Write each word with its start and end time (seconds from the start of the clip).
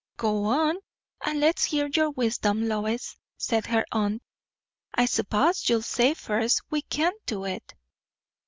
"Go 0.17 0.45
on, 0.45 0.77
and 1.23 1.39
let's 1.39 1.63
hear 1.63 1.85
your 1.85 2.09
wisdom, 2.09 2.67
Lois," 2.67 3.15
said 3.37 3.67
her 3.67 3.85
aunt. 3.91 4.23
"I 4.95 5.05
s'pose 5.05 5.69
you'll 5.69 5.83
say 5.83 6.15
first, 6.15 6.63
we 6.71 6.81
can't 6.81 7.23
do 7.27 7.43
it." 7.45 7.75